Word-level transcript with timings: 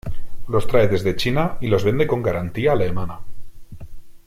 Los 0.47 0.65
trae 0.65 0.87
desde 0.87 1.15
China 1.15 1.59
y 1.61 1.67
los 1.67 1.83
vende 1.83 2.07
con 2.07 2.23
garantía 2.23 2.71
alemana. 2.71 3.19